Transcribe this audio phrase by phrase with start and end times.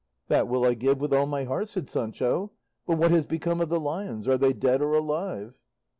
[0.29, 2.49] "That will I give with all my heart," said Sancho;
[2.87, 4.27] "but what has become of the lions?
[4.27, 5.59] Are they dead or alive?"